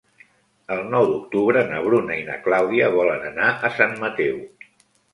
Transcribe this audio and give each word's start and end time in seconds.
El 0.75 0.79
nou 0.93 1.05
d'octubre 1.11 1.63
na 1.69 1.83
Bruna 1.89 2.19
i 2.23 2.25
na 2.33 2.39
Clàudia 2.49 2.91
volen 2.99 3.31
anar 3.31 3.55
a 3.71 3.75
Sant 3.81 3.99
Mateu. 4.05 4.45